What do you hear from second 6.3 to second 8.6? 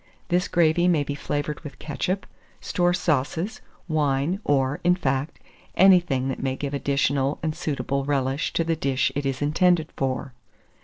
may give additional and suitable relish